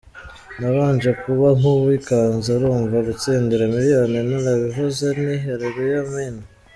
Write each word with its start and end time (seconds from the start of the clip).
Nabanje 0.59 1.11
kuba 1.21 1.47
nk’uwikanze 1.57 2.47
urumva 2.57 2.97
gutsindira 3.07 3.63
miliyoni, 3.75 4.17
narabivuze 4.29 5.05
nti 5.21 5.33
Haleluya 5.43 5.99
Amina. 6.05 6.43